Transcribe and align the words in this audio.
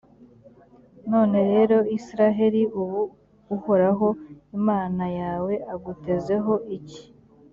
none 1.11 1.37
rero 1.51 1.77
israheli, 1.97 2.61
ubu 2.81 3.01
uhoraho 3.55 4.07
imana 4.57 5.05
yawe 5.19 5.53
agutezeho 5.73 6.53
iki? 6.77 7.03